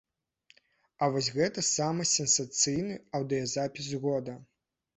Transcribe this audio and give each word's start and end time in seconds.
А 1.01 1.09
вось 1.15 1.29
гэта 1.35 1.65
самы 1.75 2.09
сенсацыйны 2.13 2.99
аўдыёзапіс 3.21 3.95
года. 4.07 4.39